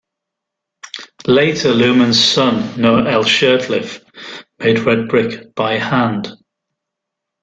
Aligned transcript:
Later 1.27 1.75
Luman's 1.75 2.19
son, 2.19 2.81
Noah 2.81 3.07
L. 3.07 3.23
Shurtliff, 3.23 4.03
made 4.57 4.79
red 4.79 5.07
brick 5.07 5.53
by 5.53 5.77
hand. 5.77 6.27